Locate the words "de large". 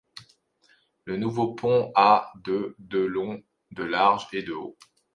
3.69-4.27